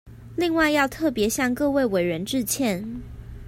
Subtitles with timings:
[0.35, 3.03] 另外要特別向各位委員致歉